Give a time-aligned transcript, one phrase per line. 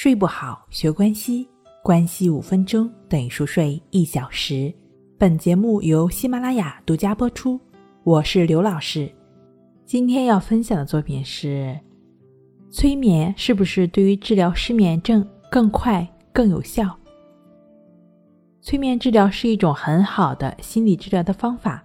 [0.00, 1.48] 睡不好，学关西，
[1.82, 4.72] 关系五分钟等于熟睡一小时。
[5.18, 7.58] 本节目由喜马拉雅独家播出，
[8.04, 9.12] 我是刘老师。
[9.84, 11.76] 今天要分享的作品是：
[12.70, 16.96] 催眠是不是对于治疗失眠症更快更有效？
[18.60, 21.82] 催眠治疗是一种很好的心理治疗的方法，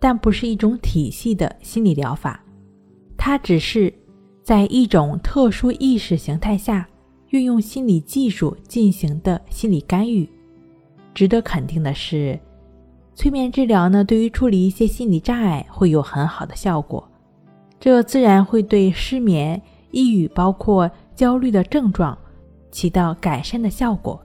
[0.00, 2.42] 但不是一种体系的心理疗法，
[3.18, 3.92] 它只是
[4.42, 6.88] 在一种特殊意识形态下。
[7.30, 10.28] 运用心理技术进行的心理干预，
[11.12, 12.38] 值得肯定的是，
[13.14, 17.06] 催眠治疗呢，对于处理一些心理障碍会有很好的效果，
[17.78, 19.60] 这自然会对失眠、
[19.90, 22.16] 抑郁，包括焦虑的症状
[22.70, 24.18] 起到改善的效果。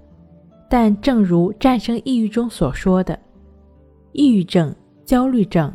[0.70, 3.20] 但正如《战胜抑郁》中所说的，
[4.14, 4.74] 抑郁症、
[5.06, 5.72] 焦虑症、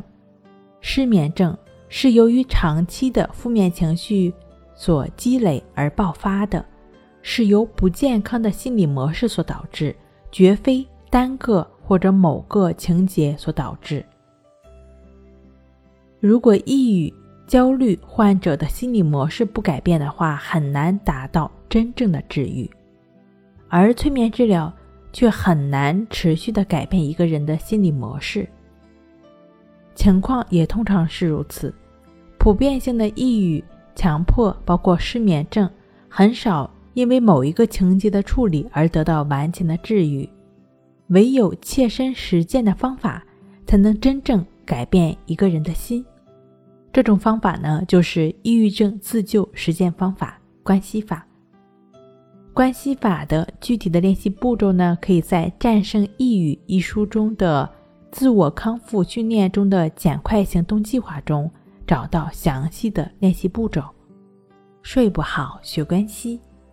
[0.81, 1.57] 失眠症
[1.89, 4.33] 是由于长期的负面情绪
[4.75, 6.65] 所积累而爆发的。
[7.21, 9.95] 是由不健康的心理模式所导致，
[10.31, 14.03] 绝非单个或者某个情节所导致。
[16.19, 17.13] 如果抑郁、
[17.47, 22.69] 焦虑患者的心理模式不改变的话，很难达到真正的治愈。
[23.67, 24.71] 而催眠治疗
[25.13, 28.47] 却很难持续的改变一个人的心理模式。
[29.95, 31.73] 情况也通常是如此。
[32.37, 33.63] 普遍性的抑郁、
[33.95, 35.69] 强迫，包括失眠症，
[36.07, 36.69] 很少。
[36.99, 40.27] 因为某一个情节的处理而得到完全的治愈，
[41.07, 43.23] 唯有切身实践的方法，
[43.65, 46.05] 才能真正改变一个人的心。
[46.91, 51.25] 这种方法呢，就是抑郁症自救实践方法——关系法。
[52.53, 57.69] 关系法的具体的练习步骤呢，可以在《战胜抑郁》一书中的
[58.11, 61.49] 自我康复训练中的简快行动计划中
[61.87, 63.81] 找到详细的练习步骤。
[64.81, 66.41] 睡不好，学关系。